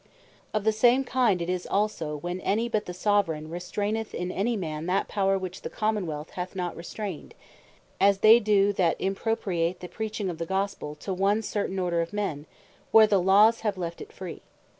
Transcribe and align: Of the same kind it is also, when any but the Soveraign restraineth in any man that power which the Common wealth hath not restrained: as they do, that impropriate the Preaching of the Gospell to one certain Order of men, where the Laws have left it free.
Of 0.51 0.63
the 0.63 0.71
same 0.71 1.03
kind 1.03 1.43
it 1.43 1.47
is 1.47 1.67
also, 1.67 2.15
when 2.17 2.41
any 2.41 2.67
but 2.67 2.87
the 2.87 2.91
Soveraign 2.91 3.49
restraineth 3.51 4.15
in 4.15 4.31
any 4.31 4.57
man 4.57 4.87
that 4.87 5.07
power 5.07 5.37
which 5.37 5.61
the 5.61 5.69
Common 5.69 6.07
wealth 6.07 6.31
hath 6.31 6.55
not 6.55 6.75
restrained: 6.75 7.35
as 7.99 8.21
they 8.25 8.39
do, 8.39 8.73
that 8.73 8.99
impropriate 8.99 9.79
the 9.79 9.87
Preaching 9.87 10.27
of 10.31 10.39
the 10.39 10.47
Gospell 10.47 10.95
to 11.01 11.13
one 11.13 11.43
certain 11.43 11.77
Order 11.77 12.01
of 12.01 12.13
men, 12.13 12.47
where 12.89 13.05
the 13.05 13.21
Laws 13.21 13.59
have 13.59 13.77
left 13.77 14.01
it 14.01 14.11
free. 14.11 14.41